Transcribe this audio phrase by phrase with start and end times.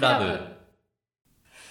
[0.00, 0.40] クラブ。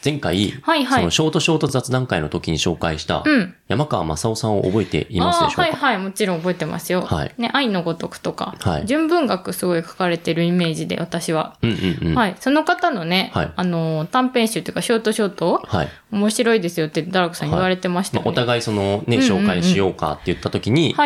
[0.05, 3.55] 前回、はいはいそのショートショート雑談会の時に紹介した、うん。
[3.67, 5.61] 山川正夫さんを覚えていますでしょうか？
[5.63, 7.01] はいはい、もちろん覚えてますよ。
[7.01, 11.57] はいね、愛のごとくとか、はい純文学すごい書かれてるイメージで、私は。
[11.63, 12.15] うんうんうん。。
[12.15, 12.35] はいい。
[12.39, 15.89] その方のね、はいあのー、短編集というか、ショートショート、はい。
[16.11, 18.25] 面白いですよって、ダラクさん言われてましたよね。
[18.25, 20.99] まあお互いそのね、紹介しようかって言った時に、ち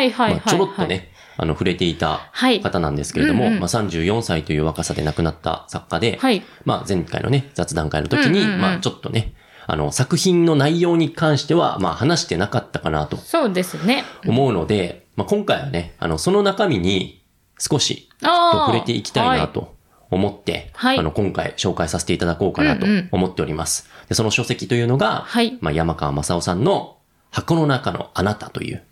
[0.54, 2.60] ょろっとね、あの、触れていたはい。
[2.60, 6.42] 方なんですけれども、うんうんまあ34歳という若さで亡くなった作家で、はい。
[6.64, 9.34] まあ前回のね、雑談会の時に、うんうんうんまあちょっとね、
[9.66, 14.04] あの、作品の内容に関しては、まあ話してなかったかなとそうですね。
[14.26, 17.22] 思うので、まあ今回はね、あの、その中身に
[17.58, 18.08] 少し。
[18.22, 19.74] 触れていきたいなはと
[20.10, 23.88] 思って、はいあの、今回紹介させていただこうかなとうんうん思っております。
[24.08, 26.96] で、その書籍というのが、はいまあ山川正夫さんの
[27.30, 28.82] 箱の中のあなたという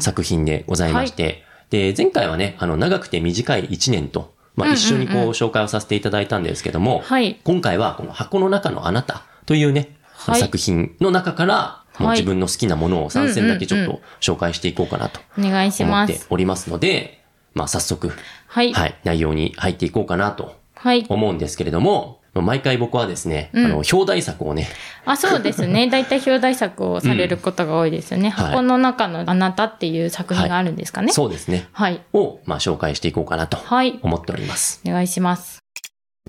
[0.00, 7.40] 作品でございまして、で、前回はね、あの、長くて短い1年と、まあ一緒にこう紹介をさせていただいたんですけども、はい。
[7.44, 16.26] 今回はこの箱の中のあなたというね、はい作品の中から、もうはい自分の好きなものを3選だけちょっと紹介していこうかなとお願いし思ってます。
[16.30, 17.22] おりますので、
[17.54, 18.12] まあ早速、
[18.46, 18.72] はい。
[18.72, 21.06] はい、内容に入っていこうかなとはい。
[21.08, 24.68] 思うんですけれども、まあ毎回僕はですね、うんあの、表題作をね、
[25.04, 25.88] あ、そうですね。
[25.90, 28.30] 大体表題作をされることが多いですよね。
[28.30, 31.12] はい箱の中のあなたっていう作品があるんですかね。
[31.12, 32.00] そうですね、はい。
[32.12, 33.98] を、まあ紹介していこうかなとはい。
[34.02, 34.80] 思っております。
[34.86, 35.58] お願いします。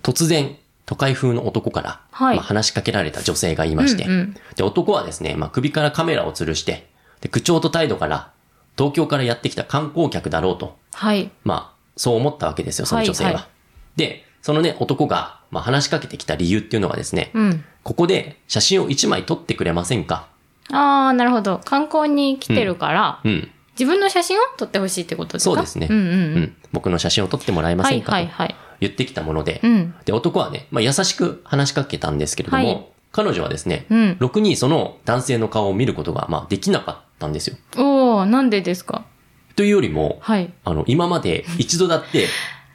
[0.02, 6.88] 突然、都会風の男から、はいまあ、話しかけられた女性がいまして、うんうんで、男はですね、まあ、首からカメラを吊るして、
[7.22, 8.32] で、口調と態度から、
[8.78, 11.30] 東京からやってきた観光客だろうと、はい。
[11.44, 13.30] まあ、そう思ったわけですよ、その女性は。
[13.30, 13.60] はいはい
[14.00, 17.64] で、そのね、男が、まあ、話しかけてきた理由っていうのがですね、うん。
[17.84, 20.28] ここで写真を一枚撮ってくれませんか？
[20.72, 21.60] ああ、なるほど。
[21.66, 23.52] 観光に来てるから、うん。
[23.74, 25.56] 自分の写真を撮ってほしいってことですか？
[25.56, 26.40] そうですねうんうんううん。
[26.44, 26.56] ん。
[26.72, 28.08] 僕の写真を撮ってもらえまはいせんか？
[28.08, 28.56] とはいはい。
[28.82, 29.96] 言ってきたもので、うん。
[30.06, 34.18] で、男はね、まあ、優しく話しかけたんですけれども、はい彼女はですね、うん。
[34.20, 37.58] ろくにその男性の顔を見ることが、まあ、できなかったんですよ。
[37.76, 39.04] おー、なんでですか？
[39.56, 40.54] というよりも、はい。
[40.64, 42.28] あの、今まで一度だって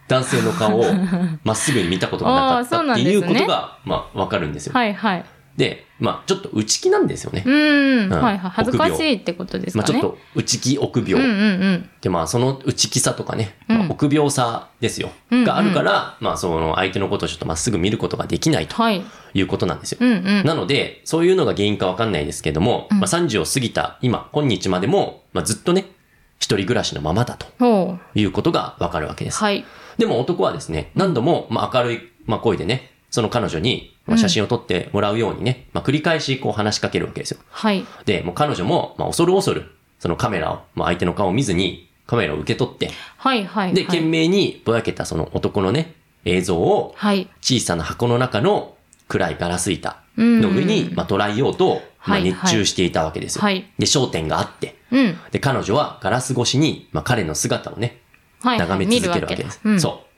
[0.09, 0.85] 男性の顔を
[1.45, 4.73] まっすぐに見たことがなかったっていうことが、まあ、わかるんですよ。
[4.75, 5.25] はいはい。
[5.57, 7.49] で、まあ、ちょっと内気なんですよねう。
[7.49, 8.13] ーん。
[8.13, 8.51] うんはいはい。
[8.51, 10.01] 恥ずかしいってことですまあ、かね。
[10.01, 11.27] ちょっと内気臆うんう病。
[11.27, 11.91] んうん。
[12.01, 15.11] で、まあ、その内気さとかね、まあうん臆病さですよ。
[15.31, 19.05] があるから、まあ、その相手のことをちょっとまっすぐ見ることができないとはい。
[19.35, 19.99] いうことなんですよ。
[20.01, 20.45] うんうん。
[20.45, 25.87] なので、そういうのが原因かわかんないですけども、うんまあ、30を過ぎた今、今日までも、まあ、ずっとね、
[26.39, 27.99] 一人暮らしのままだと。
[28.15, 29.39] いうことがわかるわけです。
[29.39, 29.65] はい。
[29.99, 37.41] でも男はですね、何度も、まあ、明るい、まあ、声でね、その彼女に、まあ、写真を撮ってもらうようにね、まあ、繰り返しこう話しかけるわけですよ。
[37.51, 37.85] はい。
[38.05, 43.75] で、もう彼女も、まあ、恐る恐る、そのカメラを、まあ、相手の顔を見ずに、カメラを受け取って、はいはい。
[43.75, 47.29] で、はい懸命にぼやけたその男のね、映像を、はい。
[47.41, 48.75] 小さな箱の中の
[49.09, 53.43] 暗いガラス板うんの上に、まあ、捉えようと、まあ、はい熱中していたわけですよ。
[53.43, 55.19] はいで、焦点があって、うん。
[55.33, 58.01] で、彼女はガラス越しに、まあ、彼の姿をね、
[58.41, 58.59] はい。
[58.59, 59.61] 眺め続けるわけです。
[59.65, 59.81] うん。
[59.81, 60.15] そう。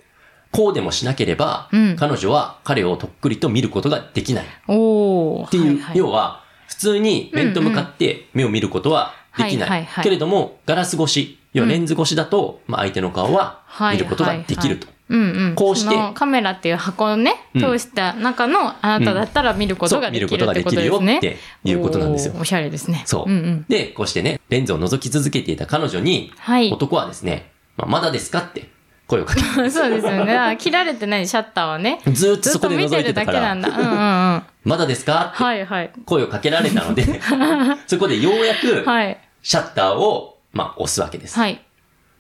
[0.53, 4.45] こうでもしなければ、うん彼女は彼をとっくりと見ることができない。
[4.45, 5.51] っ。
[5.51, 14.89] ていう、はいはい要は、普通に面と向かって目を見ることはできないけれども、ガラス越し、要はレンズ越しだと、まあ、相手の顔は見ることができると。
[15.09, 15.55] うんうん。
[15.55, 20.85] こうしてカメラっていう箱をね、うん通した中のあなただったら見ることができるってことができる。
[20.85, 23.03] よっていうことなんですよおしゃれですね。
[23.07, 23.31] そう。
[23.31, 23.65] うんうん。
[23.69, 26.71] で、こうしてね、レンズを覗き続けていた彼女に、はい。
[26.71, 28.69] 男はですね、まあ、まだですかって
[29.07, 29.41] 声をかけ
[29.71, 30.37] そうですよね。
[30.37, 32.01] あ切られてないシャッターはね。
[32.13, 33.69] ずーっとそこで覗い見てるだてたから、けなんだ。
[33.69, 34.43] うんうんうん。
[34.65, 35.91] まだですかってはいはい。
[36.05, 37.05] 声をかけられたので、
[37.87, 39.19] そこでようやく、はい。
[39.43, 41.39] シャッターを、まあ、押すわけです。
[41.39, 41.61] はい。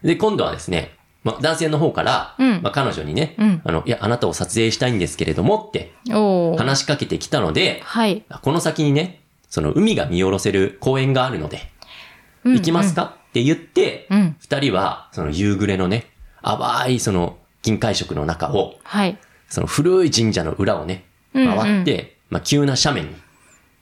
[0.02, 0.95] で、今度はですね、
[1.26, 5.92] まあ、男性の方から、うんまあ、彼女にね、うんあの、いや、あなたを撮影したいんですけれどもって。
[6.56, 8.22] 話しかけてきたので、はい。
[8.42, 11.68] この先にね、その海が見下ろせる公園があるので、
[12.44, 14.36] うん行きますか、って言って、うん。
[14.38, 16.06] 二人は、その夕暮れのね、
[16.42, 19.18] 淡いその銀灰色の中を、はい。
[19.48, 23.16] その古い神社の裏をね、うんうん回って、まあ、急な斜面に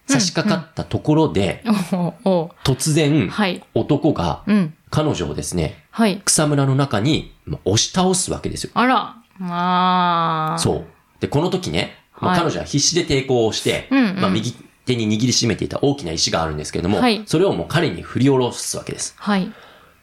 [0.06, 3.62] 差し掛かったところで、おーおー突然、はい。
[3.75, 4.75] 男がうん。
[4.94, 6.20] 彼女をですね、はい。
[6.25, 8.73] 草むらの中にまあ押し倒すわけですよ。
[8.75, 9.17] あら。
[9.38, 10.58] まあ。
[10.58, 10.85] そう。
[11.20, 14.52] で、この時ね、まあ、はい彼女は必死で抵抗をして、うんうんまあ、右
[14.87, 19.14] 手に握りしめていた大きな石があるんですけれども、はいそれをもう彼に振り下ろすわけです。
[19.19, 19.52] はい。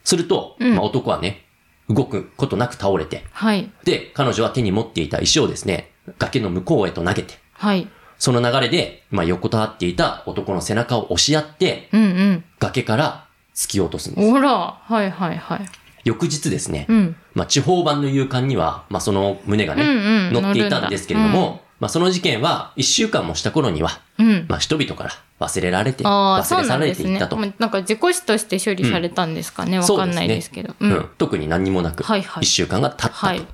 [0.06, 1.46] すると、うんまあ、男はね、
[1.90, 3.70] 動くことなく倒れて、はい。
[3.84, 7.90] で、彼女は手に持っていた石をですね、崖の向こうへと投げて、はい。
[8.18, 12.44] その流れで、まあ、横たわっていた男の背中を押し合って、うんうん。
[12.60, 14.32] 崖から突き落とすんです。
[14.32, 14.80] おら。
[14.82, 15.66] はいはいはい。
[16.04, 17.16] 翌日ですね、うん。
[17.34, 19.94] まあ、地方版の勇敢には、まあ、その胸がね、うんう
[20.30, 24.46] ん乗っていたんですけれども、まあその事件は一週間もした頃には、うん。
[24.48, 27.36] まあ人々から忘れられて、忘れ去られていったと。。
[27.36, 29.80] もうなんか自己死として処理されたんですかね。
[29.80, 30.76] わ、かんないですけど。
[30.80, 33.14] そううん特に何にもなく、はいはい一週間が経ったと。
[33.16, 33.46] はい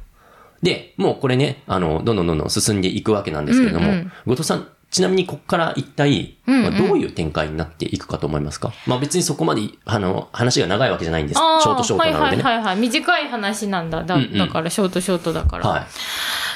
[0.62, 4.68] で、もうこれね、あの、どんどんどんどん進んでいくわけなんですけれども、うんうん後藤さん、
[4.98, 8.74] ちなみにここから一体、うんうんまあ、どういう展開になっていくかと思いますか？
[8.88, 11.38] まあ別にそこまで、あの、話が長いわけじゃないんです。
[11.38, 12.44] ショートショートなのでね。
[12.44, 12.78] はいはいはいはい。
[12.78, 14.04] 短い話なんだ。
[14.04, 15.70] だうんうんだから、ショートショートだから。
[15.70, 15.86] はい。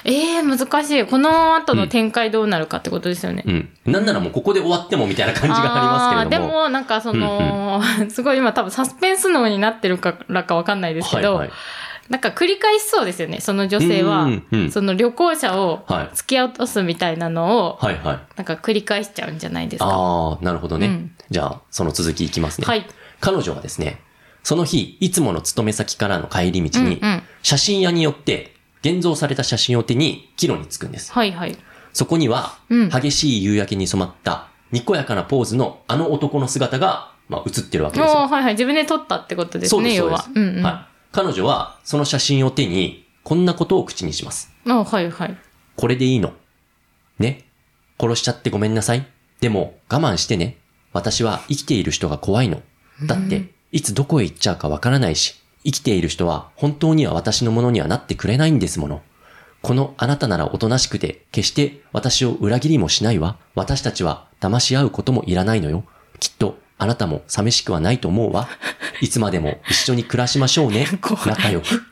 [0.05, 1.05] ええ難しい。
[1.05, 3.43] この後の展開どうなるかってことですよね。
[3.45, 3.69] うん。
[3.85, 6.49] なんならもうここで終わってもみたいな感じがありますけれども。
[6.49, 7.79] でも、なんかその、
[8.09, 11.57] すごい今多分サスペンス脳になってるからかわかんないですけど、はいはい。
[12.11, 13.39] なんか繰り返しそうですよね。
[13.39, 18.19] その女性はうんうんうん、その旅行者をはい突き落とすみたいなのを、はいはい。
[18.35, 19.85] なんか繰り返しちゃうんじゃないですか。
[19.87, 20.87] ああ、なるほどね。
[20.87, 22.67] うんじゃあ、その続きいきますね。
[22.67, 22.85] はい。
[23.21, 24.01] 彼女はですね、
[24.43, 31.13] その日、いつもの勤め先からの帰り道に、うんうん写真屋によって、現像された写真を手に、帰路に着くんです。
[31.13, 31.57] はいはい。
[31.93, 38.19] そこには、うん激しい夕焼けに染まった、にこやかなポーズのあの男の姿が、まあ、映ってるわけですよ。
[38.27, 38.53] はいはい。
[38.55, 40.29] 自分で撮ったってことですね、す、そう要はです。。
[40.35, 40.63] うんうん。
[40.63, 40.90] はい。
[41.11, 44.51] 彼女は、その写真を手に、こんなことを口にします。
[44.67, 45.37] あはいはい。
[45.75, 46.33] これでいいの？
[47.19, 47.45] ね？
[47.99, 49.05] 殺しちゃってごめんなさい？
[49.39, 50.57] でも、我慢してね。
[50.93, 52.61] 私は生きている人が怖いの。
[53.05, 59.01] だって、いつどこへ行っちゃうかわからないし、生きている人は本当には私のものにはなってくれないんですもの。
[59.61, 63.37] このあなたならおとなしくて、決して私を裏切りもしないわ。
[63.53, 65.83] 私たちは騙し合うこともいらないのよ。
[66.19, 68.47] きっと、あなたも寂しくはないと思うわ。
[69.01, 70.87] いつまでも一緒に暮らしましょうね
[71.27, 71.83] 仲良く。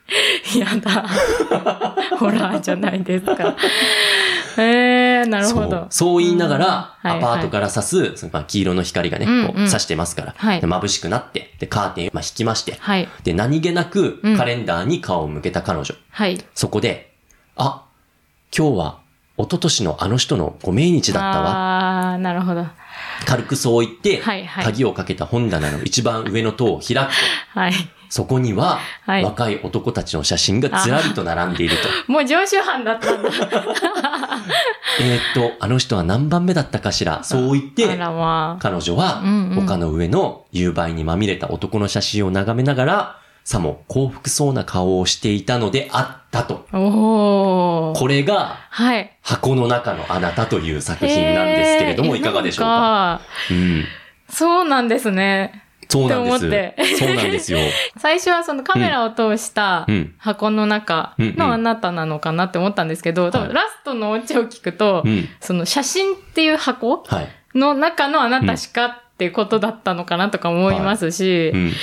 [0.58, 1.06] やだ。
[2.18, 3.56] ホラーじゃないですか。
[4.58, 5.88] えー、なるほどそう。。
[5.92, 13.08] そう言いながら、うんアパートから差す、そのまあ黄色の光がね、うんうんこう差してますから、はいで眩しくなって、で、カーテンをまあ引きまして、はい。
[13.24, 15.94] で、何気なくうんカレンダーに顔を向けた彼女。
[16.10, 16.44] はい。
[16.56, 17.14] そこで、
[17.58, 17.84] あ、
[18.58, 18.98] 今日は、
[19.38, 22.14] 一昨年のあの人のご命日だったわ。
[22.14, 22.66] あー、なるほど。
[23.26, 27.00] 軽くそう言って、はいはい鍵をかけた本棚の一番上の塔を開くと、
[27.60, 27.74] はい。
[28.12, 31.88] そこには、はい若い男たちの写真がずらりと並んでいると。
[32.12, 33.30] もう常習犯だったんだ。
[35.02, 37.24] えーっと、あの人は何番目だったかしら？
[37.24, 38.62] そう言って、まあ。
[38.62, 46.68] 彼女はうんうん丘の上の夕映にまみれた男の写真を眺めながら、さも幸福そうな顔をしていたのであったと。
[46.72, 49.12] これがはい。
[49.24, 53.22] 箱の中のあなたという作品なんですけれども、いかがでしょうか？
[53.50, 53.86] うん。
[54.30, 55.64] そうなんですね。
[55.90, 56.46] そうなんです。
[56.46, 57.58] って思ってそうなんですよ。
[57.98, 65.28] 最初はそのカメラを通したうん箱の中のあなたなのかなって思ったんですけど、多はい分ラストのオチを聞くと、うん。
[65.40, 67.28] その写真っていう箱はい。
[67.58, 71.74] の中のあなたしかっていうことだったのかなとか思いますし、うん。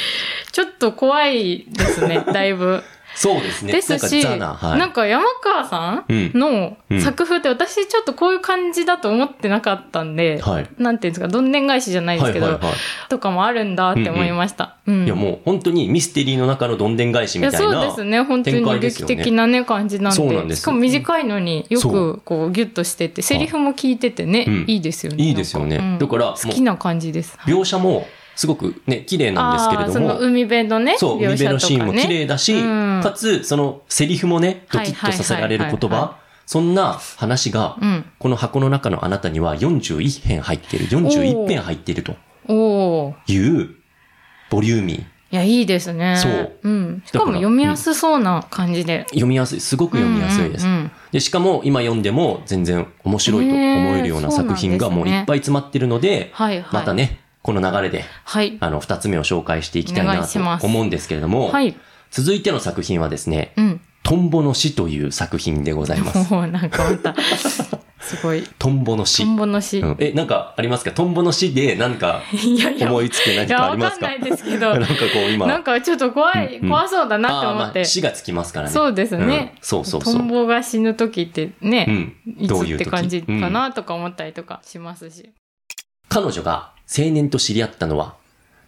[0.52, 2.82] ちょっと怖いですね、だいぶ。
[3.16, 3.72] そうですね。
[3.72, 4.78] ですし、なんかザな、はい。
[4.78, 10.68] なんか山川さうんんのうん作風って私ちょっとこういう感じだと思ってなかったんで、はい。
[10.78, 12.74] なんていうんですか、どんでん返しじゃないですけど、はいはいはい
[13.08, 14.76] とかもあるんだって思いました。
[14.86, 17.58] うんいやもう本当にミステリーの中のどんでん返しみたいな。
[17.58, 18.20] そうですね。
[18.22, 20.16] 本当に劇的なね、感じなんで。
[20.16, 25.24] そうなんですしかも短いのによそくこうギュッとしてて、セリフも聞いててね、うんいいですよね。
[25.24, 27.38] いいですよねだから好きな感じです。
[27.46, 28.06] 描写も
[28.36, 30.18] すごくね、綺麗なんですけれども。
[30.18, 31.58] 海辺のね、そう、海辺の。
[31.58, 38.04] シーンも綺麗だし、うんかつ、そのセリフもね、ドキッとさせられる言葉、そんな話が、うん。
[38.18, 42.14] この箱の中のあなたには41編入っている、41編入っていると。
[43.26, 43.70] いう、
[44.50, 45.00] ボリューミー。
[45.00, 46.16] いや、いいですね。
[46.16, 47.02] そううん。
[47.04, 49.06] しだかも読みやすそうな感じで。
[49.08, 50.66] 読みやすい、すごく読みやすいです。
[50.66, 53.58] うんうんうんで、しかも今読んでも全然面白いと思
[53.96, 56.66] えるような作品がもういっぱい詰まってるので、はいはい。
[56.72, 56.92] また。
[56.92, 58.56] ね、この流れで、はい。
[58.58, 61.76] あの、二つ目を紹介していきたいないと思うんですけれども、はい。
[62.10, 63.80] 続いての作品はですね、うん。
[64.02, 66.18] トンボの死という作品でございます。
[66.34, 67.14] もうなんかまた、
[68.00, 68.42] すごい。
[68.58, 69.22] トンボの死。
[69.24, 69.78] トンボの死。
[69.78, 70.90] うんえ、なんかありますか？
[70.90, 72.88] トンボの死でなんか いやいや。
[72.88, 74.06] 思いつく何いや、かありますか？
[74.06, 75.46] わかんないですけど なん、かこう今。
[75.46, 77.84] なんかちょっと怖い、うんうん怖そうだなって思って。
[77.84, 78.72] 死がつきますからね。
[78.72, 79.58] そうですねうん。
[79.60, 82.12] そうそうそうトンボが死ぬ時ってうね、ん。
[82.38, 82.82] いつどういう時？
[82.82, 85.30] って感じかうんなとか思ったりとかしますし。
[86.16, 88.16] 彼女が青年と知り合ったのは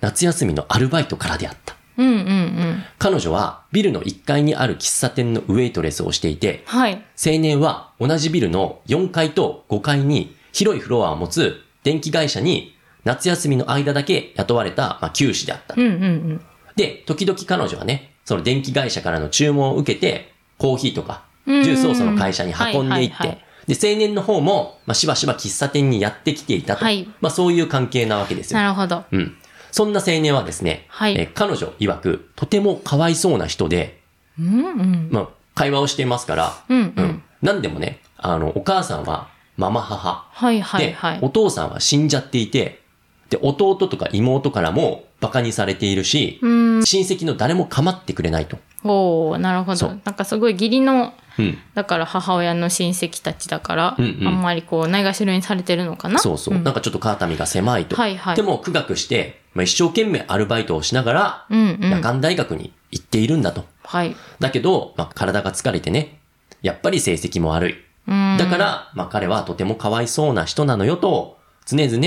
[0.02, 1.76] 夏休みのアルバイトからであった。
[1.96, 2.82] うんうんうん。
[2.98, 7.02] 彼女はビルの1階にある喫茶店のウェイトレスをしていて、はい。
[7.16, 15.78] 青年は同じビルの4階と5階に広いフロアを持つ電気会社に夏休みの間だけ雇われた、まあ、教師であったう。
[15.78, 16.40] んうんうん。
[16.76, 26.84] で、時々彼女はね、その電気会社からの注文を受けて、コーヒーとか、ジうんュースをその会社に運んでいって、で、青年の方も、まあ、しばしば喫茶店にやってきていたと。
[26.84, 28.58] はいまあ、そういう関係なわけですよ。
[28.58, 29.04] なるほど。
[29.12, 29.36] うん。
[29.70, 34.00] そんな青年はですね、はいえー彼女曰く、とてもかわいそうな人で、
[34.40, 35.08] うんうん。
[35.12, 37.22] まあ、会話をしていますから、うんうん。
[37.42, 40.26] 何でもね、あの、お母さんはママ母。
[40.32, 41.18] はいはいで、はい。
[41.20, 42.80] お父さんは死んじゃっていて、
[43.28, 46.86] で、弟とか妹からも馬鹿にされているし、うん。
[46.86, 48.56] 親戚の誰も構ってくれないと。
[48.84, 49.88] おーなるほど。
[49.88, 51.58] なんかすごい義理の、うん。
[51.74, 56.18] だから母親の親戚たちだから、うんうんあんまりこう、ないがしろにされてるのかな？
[56.18, 56.54] そうそう。
[56.54, 57.96] んなんかちょっと肩身が狭いと。
[57.96, 61.90] はいはいでも苦学して、まあ、一生懸命アルバイトをしながら、うんうん。
[61.90, 63.64] 夜間大学に行っているんだと。
[63.84, 64.16] はい。
[64.40, 66.18] だけど、まあ、体が疲れてね、
[66.62, 67.74] やっぱり成績も悪い。
[68.08, 68.36] うん。
[68.38, 72.06] だから、まあ、彼はとてもかわいそうな人なのよと、常々、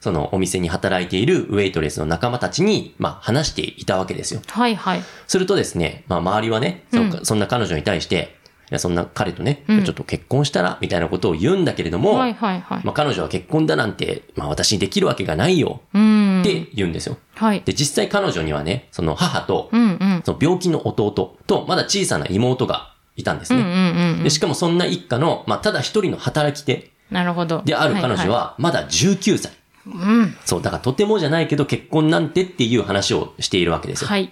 [0.00, 4.40] そのお店に働いているウェイトレスの仲間たちに、まあ、話していたわけですよ。
[4.48, 5.02] はいはい。
[5.26, 8.39] するとですね、まあ、周りはね、そうんそんな彼女に対して、い
[8.70, 12.80] や、そんな彼とね、うんちょっと結婚したら、みたいなことを言うんだけれども、はいはいはい。
[12.84, 16.40] まあ、彼女は結婚だなんて、まあ、私にできるわけがないよ、うん。
[16.40, 17.16] って言うんですよ。
[17.34, 17.62] はい。
[17.64, 20.22] で、実際彼女にはね、その母とう、んうん。
[20.24, 21.10] その病気の弟
[21.46, 23.68] と、まだ小さな妹がいたんですうんうね。
[23.68, 24.22] んうんうん。
[24.24, 27.62] で、しかもそんな一家の、まあ、ただ一人の働き手なるほど。
[27.64, 29.52] である彼女は、まだ19歳。
[29.86, 30.36] うん。
[30.44, 34.08] そう、だからとてもじゃないけど結婚なんてっていう話をしているわけですよ。
[34.08, 34.30] はい。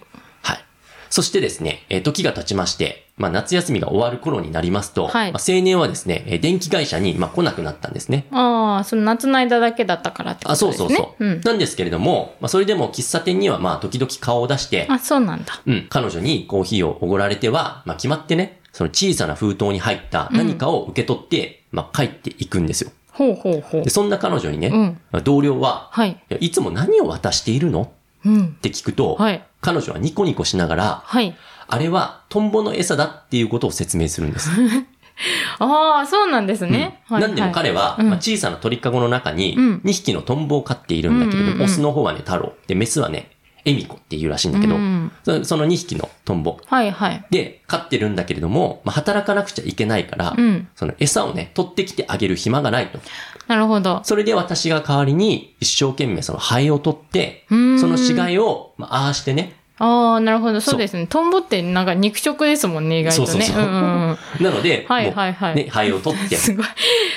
[1.09, 1.13] はい。
[1.13, 8.27] そしてですね、えー時が経ちまして、まあ、夏休みが終わる頃になりますと、はいまあ、青年はですね、えー電気会社に、まあ、来なくなったんですね。
[8.31, 10.87] ああ、その夏の間だけだったからってこあ、とですね。
[10.87, 11.25] そうそうそう。
[11.25, 11.41] うん。
[11.41, 15.61] なんですけれども、まあ、それでも喫茶店には、まあ、時々顔を出して、あ、そうなんだ。
[15.65, 22.91] うん、彼女にコーヒーをおごられては、まあ、決まってね、その小さな封筒に入った何かを受け取って、まあ、帰っていくんですよ。
[23.11, 23.89] ほうほうほうで、。
[23.89, 24.67] そんな彼女にね、
[25.11, 26.21] うん同僚は、はい。
[26.39, 27.91] いつも何を渡しているの？
[28.25, 28.49] うんっ。
[28.61, 29.43] て聞くと、はい。
[29.61, 31.35] 彼女はニコニコしながら、はい。
[31.67, 34.49] あれはトンボの餌だっていうことを説明するんです。
[35.59, 37.01] ああ、そうなんですね。
[37.07, 42.53] はいうんなんでも彼は、うんまあ、小さな鳥かごの中にうん2匹のトンボを飼っているんだけれど、うんオスの方はね、太郎。
[42.67, 43.31] で、メスはね、
[43.65, 47.25] エミコっていうらしいんだけど、うんそその2匹のトンボはいはい。
[47.29, 50.67] で飼ってるんだけれども、まあ、働かなくちゃいけないから、うん。
[50.75, 52.99] その餌をね、取ってきてあげる暇がないと。
[53.47, 54.01] なるほど。
[54.03, 60.59] それで私が代わりに一生懸命そのハエを取って、その死骸を、まあ、ああしてね、ああ、なるほど。
[60.59, 61.07] そうですね。
[61.07, 63.27] トンボってなんか肉食ですもんね、意外とね。
[63.27, 64.43] そうそうそうんんうん。
[64.43, 66.65] なので、はいはいはいね、ハエを取って、 すごい。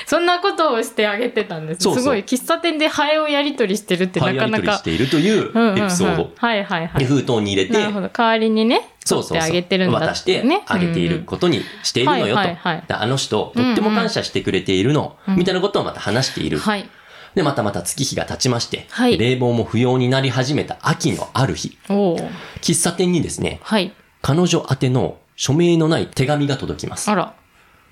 [0.05, 1.81] そんなことをしてあげてたんです。
[1.81, 2.19] そうすごい。
[2.19, 4.81] 喫茶店でハエをやりとりしてるってハなかなかエやり取りし。
[4.83, 6.31] ているというエピソード。
[6.37, 7.07] はいはいはで、い。
[7.07, 8.09] 封筒に入れて、なるほど。
[8.09, 12.35] 代わりにね、そうそうあげてるんだ渡してねあげていることにしているのよと。
[12.35, 16.59] はいはいはいであの人、とっても感謝してくれているの、うんみたいなことをまた話している。
[16.59, 16.89] はい。
[17.35, 21.77] で、またまた月日が経ちまして、はい冷房も不要になり始めた秋のある日。
[21.87, 23.93] 喫茶店にですね、はい。
[24.21, 27.09] 彼女宛ての署名のない手紙が届きます。
[27.09, 27.35] あら。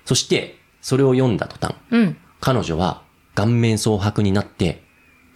[0.04, 2.16] そして、それを読んだ途端、うん。
[2.40, 3.02] 彼女は
[3.34, 4.82] 顔面蒼白になって、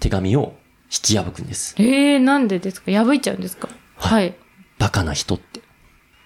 [0.00, 1.74] 手紙を引き破くんです。
[1.78, 2.92] ええー、なんでですか？
[2.92, 3.68] 破いちゃうんですか？
[3.96, 4.34] はい。
[4.78, 5.60] バカな人って。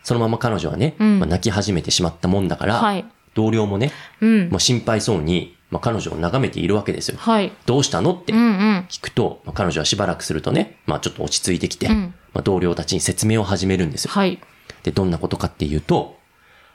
[0.02, 3.04] そのまま彼女はね、うんまあ泣き始めてしまったもんだから、はい。
[3.34, 4.56] 同僚もね、うんま。
[4.56, 7.16] あ、心配そうに、まあ、彼女を眺めているわけですよ。
[7.18, 7.52] はい。
[7.66, 8.32] どうしたのって。
[8.32, 14.10] 聞くと、まあ、彼女はしばらくするとね、まあ、ちょっと落ち着いてきて、うんまあ、同僚たちに説明を始めるんですよ。
[14.10, 14.40] はい。
[14.82, 16.18] で、どんなことかっていうと、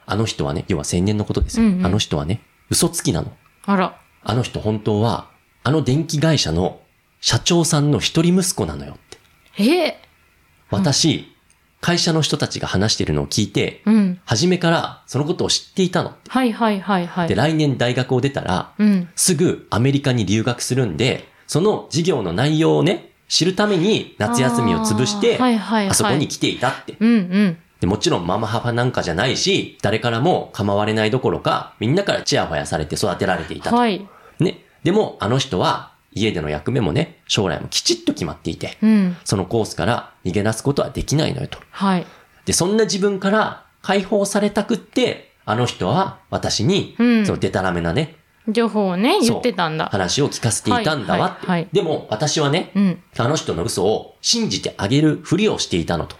[0.06, 1.66] あの人はね、要は青年のことですよ。
[1.66, 3.32] うんうんあの人はね、嘘つきなの。
[3.64, 4.00] あら。
[4.22, 5.28] あの人本当は、
[5.62, 6.80] あの電気会社の
[7.20, 9.18] 社長さんの一人息子なのよって。
[9.58, 10.02] ええ？
[10.70, 11.35] 私、
[11.86, 14.20] 会社の人たちが話してるのを聞いて、うん。
[14.24, 16.16] 初めからそのことを知っていたの。
[16.26, 17.28] はいはいはいはい。
[17.28, 19.08] で、来年大学を出たら、うん。
[19.14, 26.96] すぐアメリカに留学するんで、その授業の内容をね、知るために夏休みを潰して、あーはいはいはいあそこに来ていたって。
[26.98, 27.58] うんうん。
[27.78, 33.76] でもちろんママ母なんかじゃないし、誰からも構われないどころか、みんなからチヤホヤされて育てられていたと。
[33.76, 34.04] はい。
[34.40, 34.64] ね。
[34.82, 39.16] でも、あの人は、家での役目もね、将来もきちっと決まっていて、うん。
[39.24, 41.58] そのコースから逃げ出すことはできないのよと。
[41.70, 42.06] はい。
[42.46, 48.16] で、そんな自分から解放されたくって、あの人は私に、うんそのデタラメなね、
[48.48, 49.86] 情報をね、言ってたんだ。
[49.86, 51.46] 話を聞かせていたんだわって。
[51.46, 53.02] はいはいはいでも、私はね、うん。
[53.18, 56.16] あの人の嘘を信じてあげるふりをしていたのと。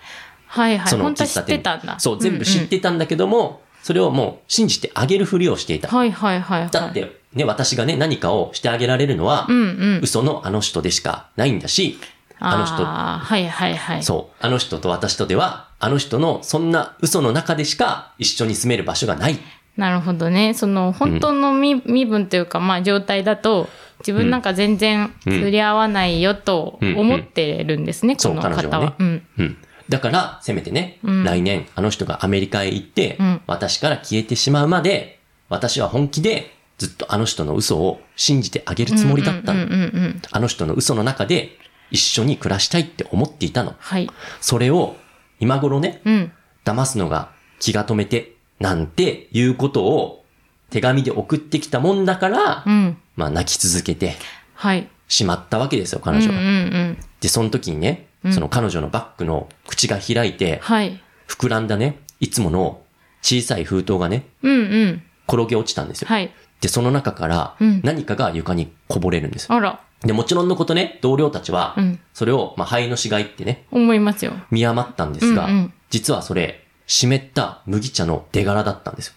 [0.46, 0.88] はいはい。
[0.88, 1.98] その本当は知っ喫茶店てたんだ。
[2.00, 5.88] そう、全部知っうんてたんだけども、それをもう信じてあげるふりをしていた。
[5.88, 6.70] はいはいはいはい。
[6.70, 9.60] だっ、て、ね、私がね、何かをしてあげられるのは、うんう
[9.98, 10.00] ん。
[10.02, 11.98] 嘘のあの人でしかないんだし、
[12.38, 14.02] あの人、あーはいはいはい。
[14.02, 19.38] そう、あの人と私とでは、あの人のそんな嘘の中でしか一緒に住める場所がない。
[19.76, 20.54] なるほどね。
[20.54, 28.86] その、本当の身,、身分というか、まあ状態だと、自分なんか全然うん釣り合わないよと思ってるんですね、そうこの方は。
[28.86, 29.26] ねうん。
[29.38, 29.56] うん。
[29.88, 39.66] だから、せめてね、うん来年、あの人がアメリカへ行って、うん私から消えてしまうまで、私は本気でずっとあの人の嘘を信じてあげるつもりだったの。
[40.30, 41.59] あの人の嘘の中で
[41.90, 43.75] 一緒に暮らしたいって思っていたの。
[43.78, 44.11] はい。
[44.40, 44.97] それを
[45.40, 46.33] 今頃ね、うん。
[46.64, 47.30] 騙すのが
[47.61, 50.25] 気が止めて、なんていうことを
[50.71, 52.99] 手紙で送ってきたもんだから、うん。
[53.16, 54.14] まあ泣き続けて
[54.54, 54.88] はい。
[55.09, 56.97] しまったわけですよ、彼女は。
[57.21, 61.00] で、その時にね、うんその彼女のバッグの口が開いて、はい。
[61.28, 62.83] 膨らんだね、いつもの
[63.23, 65.02] 小さい封筒がね、うんうん。
[65.28, 66.09] 転げ落ちたんですよ。
[66.09, 66.33] はい。
[66.60, 69.54] で、その中からうん何かが床にこぼれるんですよ。
[69.54, 69.80] あら。
[70.02, 72.00] で、もちろんのことね、同僚たちはう、ん。
[72.12, 74.32] それを、まあ、灰の死骸ってね、思いますよ。
[74.50, 79.14] 見余ったんですが、うんうん実はそれ、湿った麦茶の出柄だったんですよ。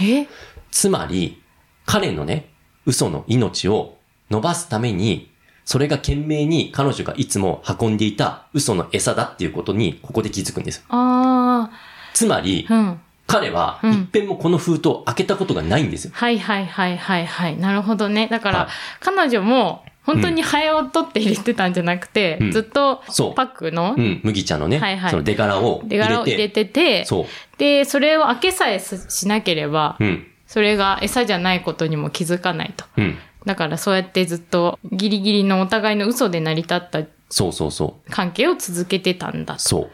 [0.00, 0.26] え？
[0.70, 1.42] つまり、
[1.84, 2.48] 彼のね、
[2.86, 3.98] 嘘の命を
[4.30, 5.30] 伸ばすために、
[5.66, 10.84] それが懸命に彼女がいつも運んでいた嘘の餌だっていうことに、ここで気づくんですよ。
[10.88, 11.70] あ
[12.14, 13.00] つまりあ。、うん。
[13.26, 16.10] 彼はうん一遍もこの封筒を開けたことがないんですよ。
[16.14, 17.56] はいはいはいはいはい。
[17.58, 18.28] なるほどね。
[18.28, 18.68] だから、はい
[19.00, 27.26] 彼女も、本当にハエを取って入れてたんじゃなくて、うんずっとそうパックのうん、麦茶のね、はいはいその出柄を入出れて、柄を入れてて、そう。
[27.58, 32.84] で、それを開けさえしなければ、うん、それが餌じゃないことにも気づかないと。
[32.96, 33.18] うん。
[33.44, 38.10] だからそうやってずっとギリギリのお互いの嘘で成り立ったそうそうそう。
[38.10, 39.90] 関係を続けてたんだとそう。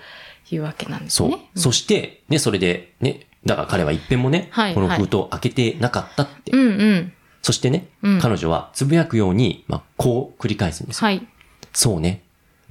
[0.54, 1.28] いうわけなんですそう。
[1.30, 1.50] ね。
[1.54, 6.52] そして、ね、それで、ね、だから彼は一遍もね、はいこの封筒を開けてなかったって。
[6.52, 7.12] うんうん。
[7.42, 11.06] そしてね、うん彼女はつぶやくように、まあ、こう繰り返すんですよ。
[11.06, 11.26] はい。
[11.73, 12.23] そうね。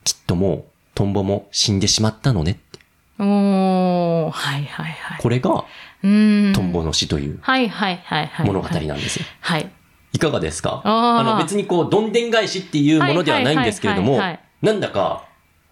[0.04, 0.64] きっともう、
[0.96, 2.80] トンボも死んでしまったのねって。
[3.20, 5.20] おー、はいはいはい。
[5.22, 5.66] これが。
[6.02, 8.48] トンボの死というはいはいはいはい。
[8.48, 9.26] 物語なんですよ。
[9.42, 9.70] はい。
[10.14, 10.82] いかがですか？
[10.84, 14.20] あーの、別にこう、どんでん返しっていうものではないんですけれども
[14.62, 15.26] なんだか、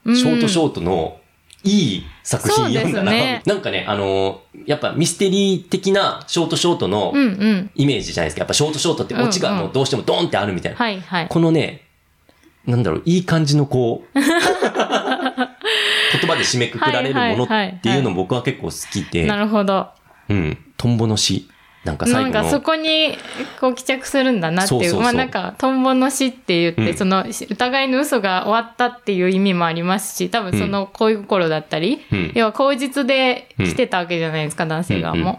[0.06, 1.18] うんショートショートの
[1.64, 3.12] いい作品読んだな。
[3.12, 7.14] ねなんかね、あのーやっぱミステリー的なショートショートの。
[7.76, 8.42] イメージじゃないですか。
[8.42, 10.78] やっぱショートショートってオチがもうどうしてもドーンってあるみたいな。
[10.78, 11.28] はいはい。
[11.28, 11.84] このね、
[12.66, 15.56] なんだろう、いい感じのこう、 言葉
[16.36, 17.48] で締めくくられるものっ
[17.82, 19.88] ていうの僕は結構好きで、なるほど。
[20.30, 21.50] うん、トンボの詩。
[21.84, 23.18] なんか最後なんかその、こに
[23.60, 25.00] こう帰着するんだなっていう。
[25.00, 35.22] まあなんか、トンボの死って言って、うんその疑いの嘘が終わったっていう意味もありますし、多分その恋心だったり、うん要は口実で来てたわけじゃないですか、男性側も。
[35.22, 35.38] うんうん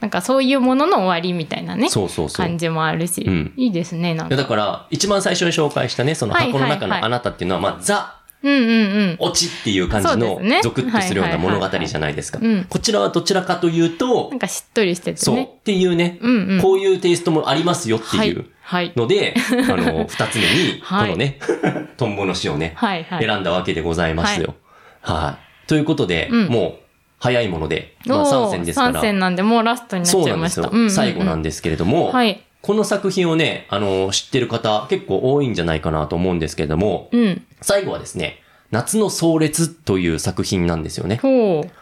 [0.00, 2.46] なんかそういうものの終わりみたいなね、そうそうそう。
[2.46, 4.36] 感じもあるし、うんいいですね、なんか。
[4.36, 8.72] だから、一番最初に紹介したね、そのはい箱の中はいはいのあなたっていうのは、まあ、ザ、うんうんう
[9.12, 9.16] ん。
[9.18, 12.64] オチっていう感じのゾクッとするような物語はいはいはいはいじゃないですかうん。
[12.68, 15.50] こちらはどちらかというとなん、かしっとりしててそう、ね。
[15.60, 16.60] っていうね、うんうん。
[16.62, 18.46] こういうテイストもありますよってはいいう。
[18.62, 18.92] はい。
[18.96, 19.34] ので、
[19.68, 21.38] あの、二つ目に、こはいのね、
[21.98, 23.24] トンボの詩をね、はいはい。
[23.24, 24.54] 選んだわけでございますよ。
[25.02, 25.68] はい。
[25.68, 26.80] ということで、うんもう、
[27.18, 28.92] 早いもので、まあおー3戦ですから。
[28.94, 30.62] 三戦なんで、もうラストになっそうちゃました。
[30.62, 30.72] ないんですよ。
[30.72, 32.40] うんうんうん最後なんですけれども、はい。
[32.62, 37.42] この作品をね、あの、知ってる方結構多いんじゃないかなと思うんですけれども、うん。
[37.60, 41.20] 最後はですね、夏の壮烈という作品なんですよね。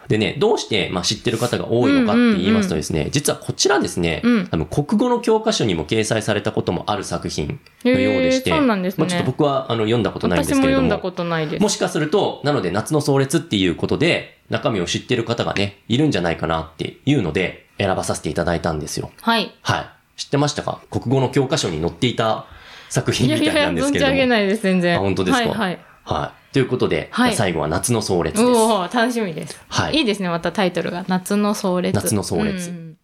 [0.07, 11.61] でね、どうして、まあ、知ってる方が多いのかって言いますとですね、実はこちらですね、うん多分国語の教科書にも掲載されたこともある作品のようでして、へーねまあ、ちょっと僕はあの読んだことないんですけれども、読んだことないです。
[11.61, 19.11] もしかすると、なので夏の壮烈っていうことで、中身を知ってる方がね、いるんじゃないかなっていうので、選ばさせていただいたんですよ。
[19.21, 19.53] はい。
[19.61, 19.85] はい。
[20.19, 20.81] 知ってましたか？
[20.89, 22.47] 国語の教科書に載っていた
[22.89, 24.11] 作品みたいいやいや、存じなんですけれども。
[24.11, 24.95] 上げないです、全然。
[24.97, 25.49] あ本当ですか？
[25.49, 25.79] はいはい。
[26.03, 26.53] はい。
[26.53, 28.45] ということで、はい最後は夏の壮烈です。
[28.45, 29.59] おお楽しみです。
[29.67, 31.05] はいいいですね、またタイトルが。
[31.07, 31.95] 夏の壮烈。
[31.95, 32.97] 夏の壮烈うん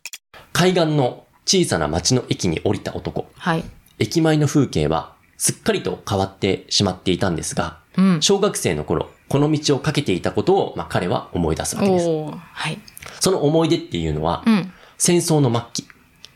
[0.53, 3.27] 海岸の小さな町の駅に降りた男。
[3.37, 3.63] はい。
[3.99, 8.21] 駅前の風景はすっかりと変わってしまっていたんですが、うん。
[8.21, 12.07] 小学生の頃、この道をかけていたことを、まあ、彼は思い出すわけです。
[12.07, 12.79] はい。
[13.19, 14.71] その思い出っていうのは、うん。
[14.97, 15.87] 戦争の末期、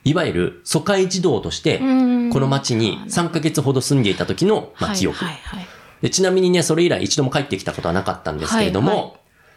[0.04, 5.18] いわゆる疎開児童として、うんこの町に3ヶ月ほど住んでいた時の、まあ、記憶。
[5.18, 5.68] はいはいはい。
[6.02, 9.14] でちなみにね、それ以来一度も帰ってきたことはなかったんですけれども、はいは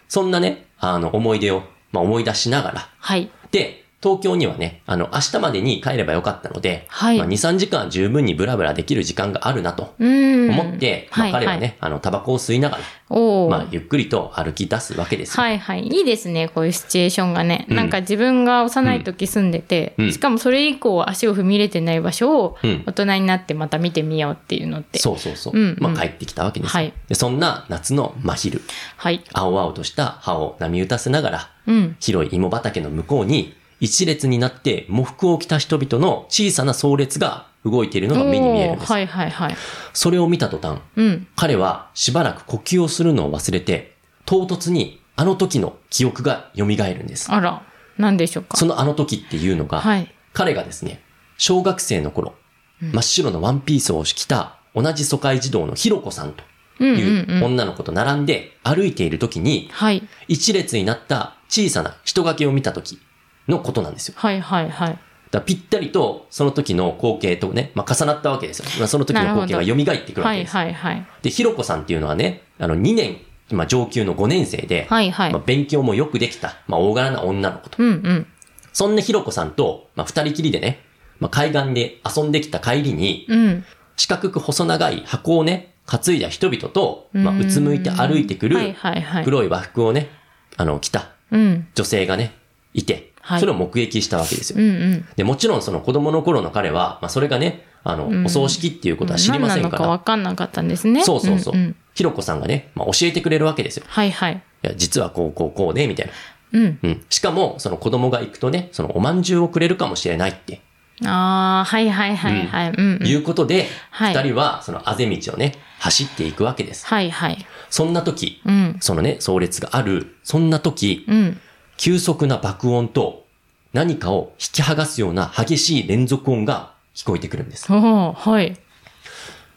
[0.08, 3.30] そんなね、あの、思い出を、まあ、思い出しながら、はい。
[3.50, 10.50] で、東京にはね、あの、明日までに帰ればよかったので、はいまあ、2、3時間十分にブラブラできる時間があるなとうん。
[10.50, 15.42] 思って、まあ、彼はね、いい、あの、タバコを吸いながら、おお、まあ、ゆっくりと歩き出すわけですよ。
[15.42, 15.86] はいはい。
[15.86, 17.66] いいですね、こういうシチュエーションがね。
[17.68, 24.98] うんなんか自分が幼い時住んでて、うんしかもそれ以降足を踏み入れてない場所をうん大人になってまた見てみようっていうのって。
[24.98, 25.56] そうそうそう。
[25.56, 27.14] うんうんまあ、帰ってきたわけですよ、はいで。
[27.14, 28.62] そんな夏の真昼、
[28.96, 29.22] はい。
[29.32, 31.96] 青々とした葉を波打たせながら、うん。
[32.00, 38.92] 広い芋畑の向こうに、一列になって喪服を着た人々の小さな壮列が動いているのが目に見えるんです。
[38.92, 39.56] はいはいはい。
[39.92, 41.26] それを見た途端、うん。
[41.34, 46.76] 彼はしばらく呼吸をするのを忘れて、唐突にあの時の記憶が蘇るん
[47.08, 47.30] です。
[47.32, 47.62] あら、
[47.98, 48.56] なんでしょうか？
[48.56, 50.14] そのあの時っていうのが、はい。
[50.32, 51.02] 彼がですね、
[51.36, 52.34] 小学生の頃、
[52.80, 56.44] 真っ白のワンピースを着た同じ疎開児童のひろこさんと
[56.78, 60.08] うんいう女の子と並んで歩いている時に、はい。
[60.28, 63.00] 一列になった小さな人影を見た時
[63.48, 64.14] のことなんですよ。
[64.16, 64.98] はいはいはい。
[65.30, 68.66] だぴったりとその時の光景とね、まあ、重なったわけですよ。
[68.78, 70.56] まあ、その時の光景が蘇ってくるわはいけです。
[70.56, 71.06] はいはい。
[71.22, 73.16] で、ひろこさんっていうのはね、あの、2年、
[73.50, 75.42] まあ、上級の5年生で、はいはいまあ、。
[75.44, 77.82] 勉強もよくできた、まあ、大柄な女の子と。
[77.82, 78.26] うんうん。
[78.74, 80.80] そんなひろこさんと、まあ、二人きりでね、
[81.18, 83.64] まあ、海岸で遊んできた帰りに、うん。
[83.96, 89.24] 四角く細長い箱をね、担いだ人々と、まあ、うつむいて歩いてくはいる、はいはい。
[89.24, 90.10] 黒い和服をね、
[90.56, 91.68] あの、着たうん。
[91.74, 92.34] 女性がね、
[92.74, 94.58] いて、はいそれを目撃したわけですよ。
[94.58, 95.06] うんうん。
[95.16, 101.04] で、もちろんその子供の頃の彼は、まあ、それがね、あの、お葬式っていうことは知りませんか何なのかわら、かんなかったんですね。
[101.04, 101.56] そうそうそう。
[101.56, 103.84] んんひろこさんがね、まあ、教えてくれるわけですよ。
[103.86, 104.34] はいはい。
[104.64, 106.12] いや、実はこうこうこうで、みたいな。
[106.52, 106.78] うん。
[106.82, 107.04] うん。
[107.08, 110.60] しかも、その子供が行くとね、そのお饅頭をくれるかもしれないって
[111.04, 112.70] ああ、はいはいはいはい。
[112.70, 113.06] うんうん。
[113.06, 116.86] いうことで、はい二人はそのあぜ道をね、走っていくわけです。
[116.86, 117.46] はいはい。
[117.70, 118.76] そんな時、うん。
[118.80, 121.40] そのね、葬列がある、そんな時、うん。
[121.76, 123.26] 急速な爆音と
[123.72, 127.72] 何かを引き剥がすような激しい連続音が聞こえてくるんです。
[127.72, 128.56] はい。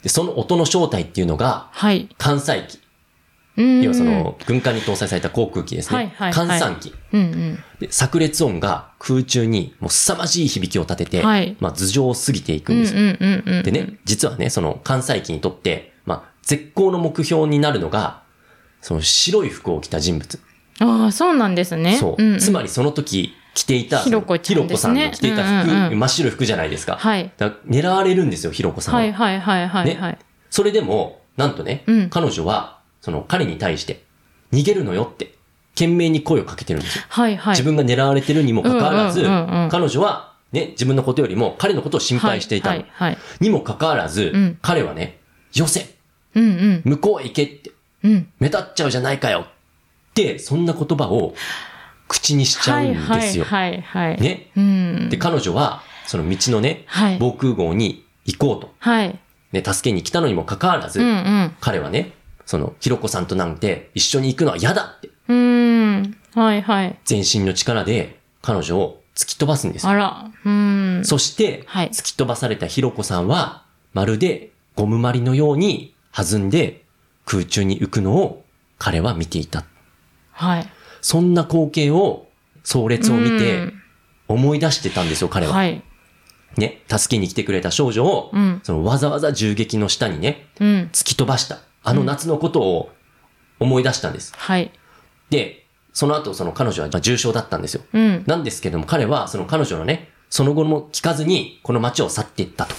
[0.02, 2.08] で、その音の正体っていうのが、はい。
[2.18, 2.80] 関西機。
[3.58, 3.82] うん。
[3.82, 5.98] 要はその、軍艦に搭載された航空機ですね。
[5.98, 6.94] はいはいはい換算機。
[7.14, 7.64] うんうん。
[7.80, 13.00] で、炸裂音が空中にもう凄まじい響きを立てて、はいまあ頭上を過ぎていくうんんですよ。
[13.00, 13.64] うんうんうん。
[13.64, 18.22] でね、実はね、その関西機にとって、まあ、絶好の目標になるのが、
[18.82, 20.40] その白い服を着た人物。
[20.80, 21.98] ああ、そうなんですね。
[21.98, 22.22] そう。
[22.24, 26.98] んんつまりその時着ていた、ひろこちゃんですねさんの着ていた服、うんうんうん真っ白い服じゃないですか。
[26.98, 27.32] はい。
[27.68, 29.00] 狙われるんですよ、ひろこさんは。
[29.00, 30.18] はいはいはいはいねはい。
[30.50, 34.04] それでも、なんとね、うん彼女は、その彼に対して、
[34.52, 35.34] 逃げるのよって、
[35.74, 37.06] 懸命に声をかけてるんですよ。
[37.08, 37.54] はいはい。
[37.54, 42.76] 自分が狙われてるにもかかわらず、うんうんうんうん彼女は、ね、自分のことよりも彼のことを心配していたの。
[42.76, 43.18] はいはい。
[43.40, 45.20] にもかかわらず、うん彼はね、
[45.54, 45.96] よせ
[46.36, 46.82] うんうん。
[46.84, 47.72] 向こうへ行けって、
[48.04, 48.28] うん。
[48.40, 49.48] 目立っちゃうじゃないかよ
[50.40, 51.34] そんな言葉を
[52.08, 53.46] 口にしちゃうんですよ。
[53.46, 54.22] はいはいはい。。
[54.22, 54.52] ね？
[54.56, 55.10] うん。
[55.10, 58.74] で、彼女は、その道のね、はい防空壕に行こうと。
[58.80, 59.20] はい。
[59.52, 61.56] ね、助けに来たのにもかかわらず、うんうん。
[61.60, 62.14] 彼はね、
[62.46, 66.18] その、ひろこさんとなんて一緒に行くのは嫌だって、うーん。
[66.34, 67.00] はいはい。
[67.06, 69.90] 全身の力で彼女を突き飛ばすんですよ。
[69.92, 70.32] あら。
[70.46, 71.06] うーん。
[71.06, 76.84] そして、はい突き飛ばされたひろこさんは、まるでゴムまりのように弾んで
[77.26, 78.44] 空中に浮くのを
[78.78, 79.64] 彼は見ていた。
[80.36, 80.70] はい。
[81.02, 82.28] そんな光景を、
[82.64, 83.74] 壮烈を見うてん、
[84.28, 85.54] 思い出してたんですよ、彼は。
[85.54, 85.84] はい。
[86.58, 90.90] ね、助けに来てくれた少女を、うんそのわざわざ銃撃の下にね、うん。
[90.92, 91.60] 突き飛ばした。
[91.84, 92.90] あの夏のことを
[93.60, 94.34] 思い出したんです。
[94.36, 94.72] はい。
[95.30, 97.84] で、その後その彼女はまあ重傷だったんですよ。
[97.94, 98.24] うん。
[98.26, 102.76] なんですけれども彼はその彼女のね、その後も聞かずにこの街を去っていったと。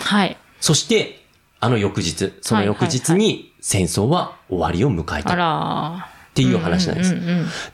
[0.00, 0.36] はい。
[0.60, 1.24] そして、
[1.60, 6.08] あの翌日、その翌日に戦争は終わりを迎えたあ
[6.42, 6.50] っら。
[6.50, 7.14] ていう話なんです。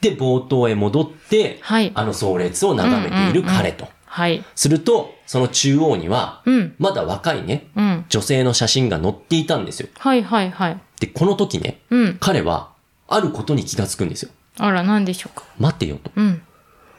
[0.01, 3.89] で、冒頭へ戻って、はいあの壮烈を眺めている彼と。
[4.15, 4.45] はい。
[4.55, 6.75] すると、その中央には、うん。
[6.79, 8.05] まだ若いね、うん。
[8.09, 9.89] 女性の写真が載っていたんですよ。
[9.99, 10.81] はいはいはい。
[11.01, 12.17] で、この時ね、うん。
[12.21, 12.71] 彼は、
[13.09, 14.31] あることに気がつくんですよ。
[14.59, 15.45] あら、なんでしょうか。
[15.59, 16.13] 待てよと。
[16.15, 16.43] うん。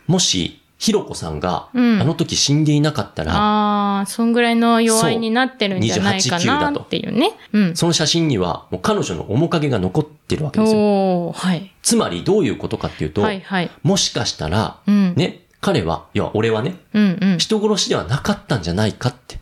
[0.07, 7.31] もし、ひろこさんが、うんあの時死んでいなかったら、ああ、そんぐらいの弱いになってるんじゃないかそう28 9だとなっていうね。
[7.53, 7.75] うん。
[7.75, 11.31] その写真には、もう彼女の面影が残ってるわけですよ。
[11.31, 11.71] はい。
[11.81, 13.71] つまり、どういうことかっていうと、はいはい。
[13.83, 15.13] もしかしたら、うん。
[15.15, 17.37] ね、彼は、いや、俺はね、うんうん。
[17.37, 19.39] 人殺しではなかったんじゃないかって。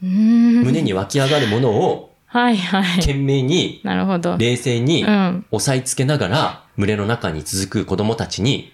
[0.00, 3.00] 胸に湧き上がるものを、はいはい。
[3.00, 4.36] 懸命に、なるほど。
[4.36, 5.46] 冷静にう、ん。
[5.50, 8.72] 押さえつけながら、群れの中に続く子供たちに、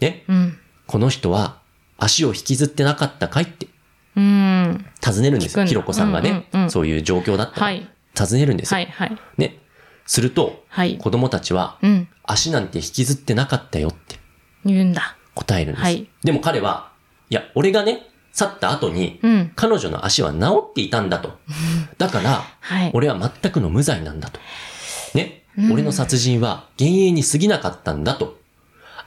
[0.00, 0.58] ね、うん。
[0.88, 1.60] この人は
[1.98, 3.68] 足を引きずってなかったかいって
[4.16, 4.86] うん。
[5.00, 5.64] 尋ねるんですよ。
[5.66, 8.76] ひろこさんがね、うんうんうんそういう状況だったら、はい尋ねるんですよ。
[8.76, 9.18] はいはい。
[9.36, 9.58] ね。
[10.06, 10.98] すると、はい。
[10.98, 12.08] 子供たちは、うん。
[12.24, 14.16] 足なんて引きずってなかったよって
[14.64, 15.16] 言うんだ。
[15.34, 15.82] 答えるんです。
[15.84, 16.90] はいでも彼は、
[17.30, 19.52] いや、俺がね、去った後に、うん。
[19.54, 21.38] 彼女の足は治っていたんだと。
[21.98, 22.90] だから、はい。
[22.94, 24.40] 俺は全くの無罪なんだと。
[25.14, 25.44] ね。
[25.56, 28.38] うん俺の殺人は幻影に過ぎなかったんだと。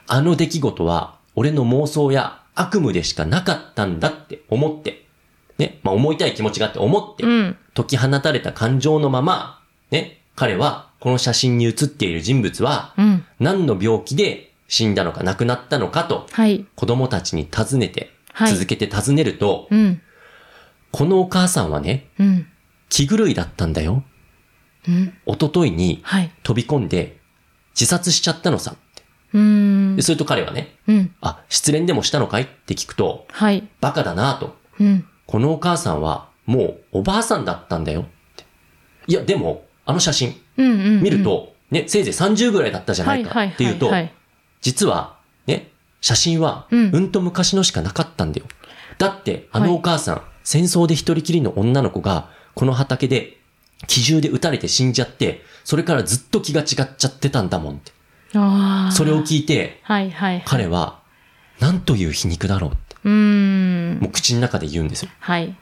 [0.06, 5.06] あの出来事は俺の妄想や悪夢でしかなかったんだって思って、
[5.58, 5.80] ね。
[5.82, 7.56] まあ思いたい気持ちがあって思ってう、ん。
[7.74, 10.22] 解き放たれた感情のまま、ね。
[10.34, 13.24] 彼はこの写真に写っている人物はうん。
[13.40, 16.66] 何の病気で死んだのか亡くなったのかとはい。
[16.74, 20.00] 子供たちに尋ねて、はい続けて尋ねると、うん。
[20.90, 22.46] このお母さんはね、うん。
[22.88, 24.04] 気狂いだったんだよ。
[24.86, 25.14] うん。
[25.26, 26.30] 一昨日にはい。
[26.42, 27.18] 飛び込んで
[27.74, 28.76] 自殺しちゃったのさ。
[29.32, 29.40] うー
[29.92, 30.02] んで、。
[30.02, 31.14] すると彼はね、うん。
[31.20, 33.68] あ、失恋でもしたのかいって聞くと、はい。
[33.80, 34.56] バカだなと。
[34.80, 35.06] うん。
[35.26, 38.04] このお母さんはもうおばあさんだったんだよっ
[38.36, 38.44] て。
[39.06, 41.02] いや、でも、あの写真うんうんうん。
[41.02, 44.14] 見ると、ね、せいぜい30ぐらいだったじゃないかっていうとはいはいはいはい、
[44.60, 45.16] 実は、
[45.46, 48.46] ね、写真は、うんうんと昔のしかなかったんだよ。
[48.98, 53.38] だって、あのお母さん、戦争で一人きりの女の子が、この畑で、
[53.86, 56.66] 気銃で撃たれて死んじゃって、それからずっと気が違っ
[56.96, 57.92] ちゃってたんだもんって。
[58.32, 60.42] それを聞いて、はいはいはい。
[60.44, 61.00] 彼は、
[61.60, 63.08] なんという皮肉だろうって、う。
[63.08, 65.10] もう口の中で言うんですよ。
[65.20, 65.56] はい。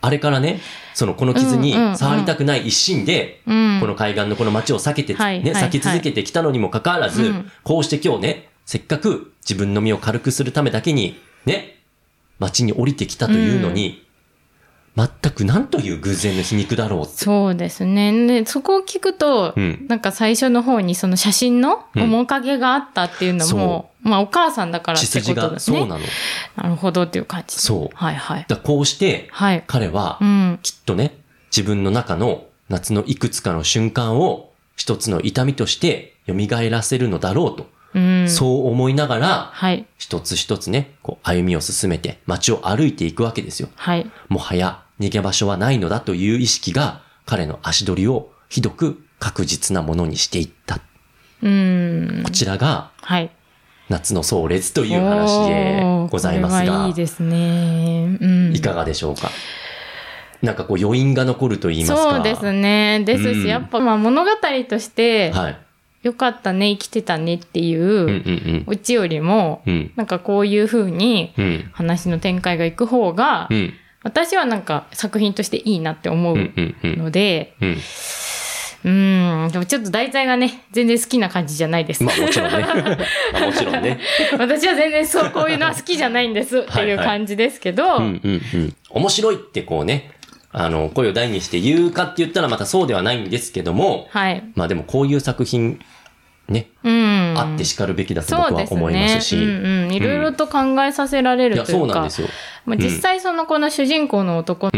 [0.00, 0.60] あれからね、
[0.94, 3.78] そのこの傷にうんうんうん触りたくない一心で、うん。
[3.80, 11.78] この海岸のこの街を避けて、ね、はいはい避け続けてきたのにもかかわらず、うんこうして今日ね、せっかく自分の身を軽くするためだけに、ね、
[12.38, 14.06] 街に降りてきたというのに、
[14.98, 17.24] 全くなんという偶然の皮肉だろうって。
[17.24, 18.26] そうですね。
[18.26, 25.78] で、そこを聞くと、うんなんか最初の方にその写真の面影があったっていうのも、まあお母さんだからってことですね。
[25.78, 26.04] そうなの。
[26.56, 27.58] なるほどっていう感じ。
[27.58, 28.46] そうはいはい。
[28.48, 29.62] だこうして、はい。
[29.68, 30.58] 彼はう、ん。
[30.62, 31.16] きっとね、
[31.56, 36.34] 自分の中の夏のいくつかの瞬間を一つの痛みとして蘇
[36.70, 38.28] らせるのだろうと、うん。
[38.28, 39.86] そう思いながら、はい。
[39.96, 43.68] 一つ一つね、こう歩みを進めて街を歩いていくわけですよ。
[43.76, 44.10] はい。
[44.28, 50.80] もはや逃げ場所はないのだという意識が彼の足取りをひどく確実なものにしていった。
[51.42, 52.30] うんこ。
[52.30, 53.30] ちらがはい。
[53.88, 58.18] 夏の壮烈という話でございますがはいい、ですね。
[58.20, 58.52] うん。
[58.54, 59.30] いかがでしょうか？
[60.42, 62.14] なんかこう余韻が残ると言いますか。
[62.16, 63.02] そうですね。
[63.04, 64.30] ですし、うんやっぱまあ物語
[64.68, 65.58] として、はい。
[66.02, 69.74] よかったね、生きてたねっていうんううんオチよりも、うん。
[69.74, 69.92] うん。
[69.96, 71.70] なんかこういう風にうん。
[71.72, 73.72] 話の展開がいく方がう、ん。
[74.08, 76.38] 私はなんか作品としていいなって思うん。
[76.38, 76.52] う。
[76.56, 76.98] うんうん。
[76.98, 77.76] ので、うん。
[78.84, 82.02] うん、でもちょっと題材がね、全然好きな感じじゃないです。
[82.04, 82.58] まあもちろんね。
[83.32, 83.98] まあもちろんね。
[84.38, 88.74] 私は全然そう、こういうのは好きじゃないんですっていう感じですけど、うんうんうん。
[88.90, 90.12] 面白いってこうね、
[90.52, 94.42] あの、声を大にして言うかって言ったらまたそうではないんですけども、はい。
[94.54, 95.80] まあでもこういう作品、
[96.48, 96.97] ね、うん。
[97.40, 99.36] あって叱るべきだと僕は思いますし。
[99.36, 99.42] ね。
[99.42, 99.92] うんうん。
[99.92, 102.28] いろいろと考えさせられるといううなんで、すよ。
[102.66, 104.70] まあ、実際そのこの主人公の男。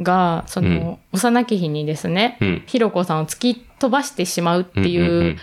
[0.00, 2.62] が、その、幼き日にですね、うん。
[2.66, 5.36] ひろこさんを突き飛ばしてしまうっていう、うんうんうん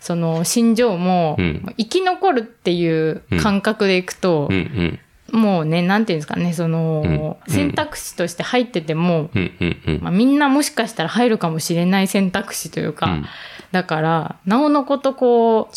[0.00, 4.48] その心情も、うん生き残るっていう感覚でいくと。
[5.30, 9.30] もうね、なんていうんですかね、その、うん選択肢として入ってても。
[10.00, 13.26] まあ、みんなもしかしたら入るかもしれない選択肢というか、うん
[13.72, 15.76] だから、なおのことこう。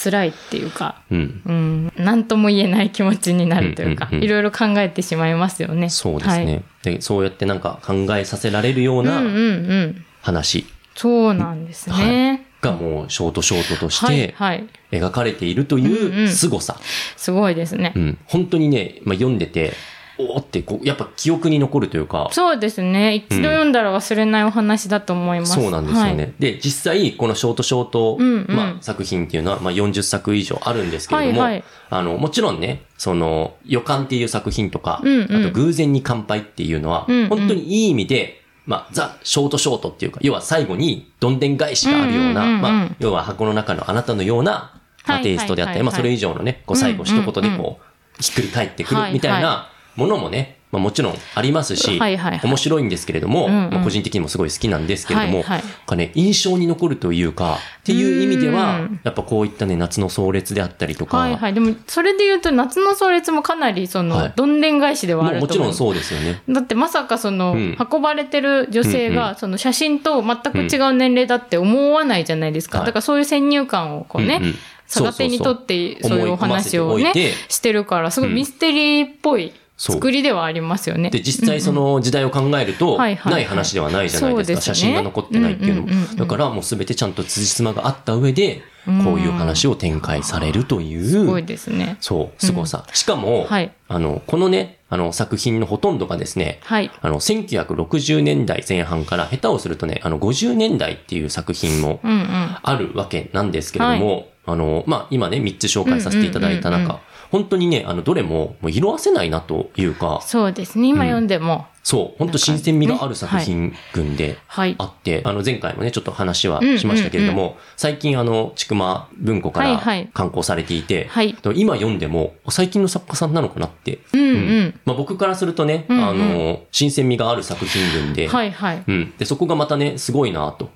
[0.00, 1.42] 辛いっていうか、うん。
[1.44, 5.90] うん、なんとも言えない気持ちになるというか、うんうんうんいろいろ考えてしまいますよね。
[5.90, 7.00] そうですね、で。
[7.00, 9.16] そうやってなんか考えさせられるようはい。
[9.16, 10.04] うんうんなうん。
[10.22, 12.44] 話そうなんですね。
[12.60, 14.68] がもうショートショートとしはい、てはい。
[14.90, 16.76] 描かれているというんううん凄さ。
[17.16, 17.92] すごいですね。
[17.94, 18.18] うん。
[18.26, 19.72] 本当にね、まあ、読んでて、
[20.18, 23.14] おーってこう、やっぱ記憶に残るというか、そうですね。
[23.14, 25.54] 一度読んだら忘れないお話だと思います。
[25.54, 26.22] そうなんですよね。
[26.24, 26.34] はい。
[26.38, 28.56] で、実際、このショートショート、うんうん。
[28.56, 31.64] まあ、作品っていうのは、まあ、40作以上あるんですけれども、はいはい。
[31.90, 35.44] あの、もちろんね、その、予感っていう作品とか、うんうん。
[35.44, 37.28] あと、偶然に乾杯っていうのは、うんうん。
[37.28, 42.60] 本当にいい意味で、まあ、ザ・ショートショートっていうか、要は最後にどんでん返しがあるような、うんうんうんうん。
[42.62, 44.72] まあ、要は箱の中のあなたのような、
[45.06, 49.42] まあはいテイストであったり、まあ、それ以上のね、こう、最後一言でうんうんこう、ひっくり返ってくるはいみたい。
[49.42, 52.48] なものもね、まあ、もちろんありますし、はいはいはい。
[52.48, 53.70] 面白いんですけれども、うんうん。
[53.72, 55.96] まあ、個人的にもすごい好きなんですけれども、はいはい。
[55.96, 61.54] ね、印象に残るというか、っていう意味ではうん、やっぱこういったね、夏の壮烈であったりとか、はいはい。
[61.54, 64.32] でも、それで言うと、夏の壮烈もかなり、その、はい。
[64.36, 65.46] どんでん返しではあると。
[65.46, 66.42] もちろんそうですよね。
[66.48, 67.76] だってまさかその、うん。
[67.90, 72.78] 運ばれてる女性うんうが、その写真と全く違う年齢だって思わないじゃないですか。
[72.78, 72.86] はい。
[72.86, 74.54] だからそういう先入観をこうね、うんうん。
[74.86, 77.12] 逆手にとってそういうお話をね
[77.48, 77.72] して。
[77.72, 81.08] るから、すごいミステリーっぽい作りではありますよね。
[81.10, 84.54] で、実際その時代を考えると、ない話ではないじゃないですか。
[84.54, 86.16] ね写真が残ってないっていうのもうんうんうんうん。
[86.16, 91.98] だからもうすべてちゃんと辻褄があった上で、うんこういう話を展開されるとい、すごいうですね。
[92.00, 92.86] そう、凄さ。
[92.94, 96.90] しかも、はいあの、このね、あの、作品のほとんどがですね、はい。
[97.02, 102.56] あの、1960年代前半から下手をするとね、あの、50年代っていう作品もうんうん。
[102.62, 110.88] あるわけなんですけれども、あの、まあ、今ね、3つ紹介させていただいた中、うんうんうんうん本当にね、あの、どれも、もう色あせないなというか、そうですね。
[110.88, 111.66] 今読んでも。
[111.82, 114.74] そう、本当新鮮味がある作品群ではい。
[114.78, 121.34] あって、あの、前回もね、ちょっと話はしましたけれども、最近あの、ちくま文庫からはいはい刊行されていて、はい。
[121.54, 124.00] 今読んでも、最近の作家さんなのかなって。
[124.12, 124.80] うんうん。
[124.84, 128.84] まあ、僕からするとね、うんうんあの、新鮮味がある作品群で、はいはい。
[128.86, 129.14] うん。
[129.16, 130.70] で、そこがまたね、すごいなと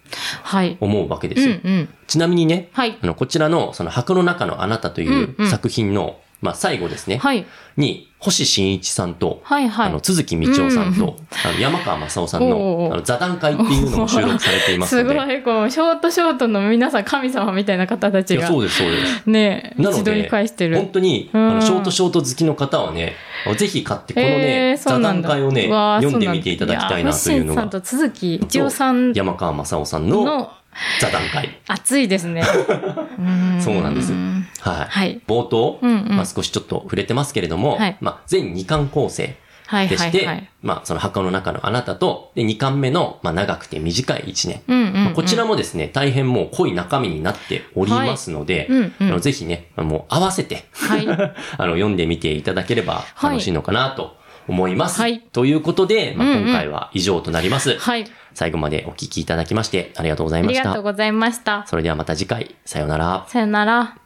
[0.44, 0.78] はい。
[0.80, 1.54] 思うわけでうすよ。
[1.56, 1.88] んうん。
[2.06, 2.96] ちなみにね、はい。
[3.02, 7.18] あの、こちらの、その箱の中のあなたといううんうん作品の、まあ、最後ですね。
[7.18, 7.46] はい。
[7.76, 9.88] に、星新一さんと、はいはい。
[9.88, 15.14] あの、鈴木道夫さんと、あの山川正夫さんのあの座談会っていうのも収録されていますすので。
[15.16, 18.48] ごい、こう、ショートショートの皆さん神様みたいな方たちが。
[18.48, 19.30] そうです、そうです。
[19.30, 20.76] ねなの一度にで、返してる。
[20.76, 23.14] 本当に、あうんの、ショートショート好きの方はね、
[23.56, 30.50] ぜひ買って、このえね、ーそ座談会をね、読んでみていただきたいなというのが、さんと鈴木一夫さん山川正夫さんのの
[31.00, 31.58] 座談会。
[31.68, 32.42] 熱いですね。
[33.60, 34.86] そうなんですんはい。
[34.88, 40.48] はい冒頭、うんうんまあ、少しちょっと触れてますけれども、はいまあ、全2巻構成はいでして。
[40.62, 44.62] まあ、その墓の中のあなたと、で、2巻目の、まあ、長くて短い1年。
[44.68, 51.06] うんうんうんまあこちらもですね、大変もう濃い中身になっておりますので、うんうんあのぜひね、もう合わせて、はい。
[51.08, 54.16] あの、読んでみていただければ楽しいのかなと
[54.48, 55.00] 思います。
[55.00, 57.78] はいということで、まあ、今回は以上となります。
[57.78, 58.04] はい。
[58.34, 60.68] 最後までお聞きいただきましてありがとうございありました。
[60.68, 61.66] がとうございました。
[61.66, 63.26] それではまた次回、さようなら。
[63.28, 63.96] さよなら。